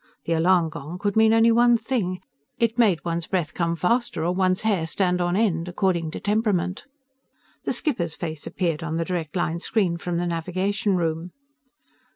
The 0.23 0.33
alarm 0.33 0.69
gong 0.69 0.97
could 0.97 1.15
mean 1.15 1.31
only 1.31 1.51
one 1.51 1.77
thing. 1.77 2.21
It 2.57 2.79
made 2.79 3.05
one's 3.05 3.27
breath 3.27 3.53
come 3.53 3.75
faster 3.75 4.25
or 4.25 4.33
one's 4.33 4.63
hair 4.63 4.87
stand 4.87 5.21
on 5.21 5.35
end, 5.35 5.67
according 5.67 6.09
to 6.09 6.19
temperament. 6.19 6.85
The 7.65 7.73
skipper's 7.73 8.15
face 8.15 8.47
appeared 8.47 8.81
on 8.81 8.97
the 8.97 9.05
direct 9.05 9.35
line 9.35 9.59
screen 9.59 9.97
from 9.97 10.17
the 10.17 10.25
navigation 10.25 10.95
room. 10.95 11.33